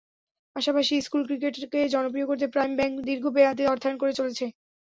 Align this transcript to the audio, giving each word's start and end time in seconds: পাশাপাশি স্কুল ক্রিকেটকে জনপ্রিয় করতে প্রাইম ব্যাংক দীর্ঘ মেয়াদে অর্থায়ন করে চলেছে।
পাশাপাশি 0.55 0.93
স্কুল 1.01 1.21
ক্রিকেটকে 1.27 1.79
জনপ্রিয় 1.93 2.27
করতে 2.29 2.45
প্রাইম 2.53 2.71
ব্যাংক 2.79 2.93
দীর্ঘ 3.07 3.25
মেয়াদে 3.35 3.63
অর্থায়ন 3.67 3.97
করে 3.99 4.13
চলেছে। 4.19 4.45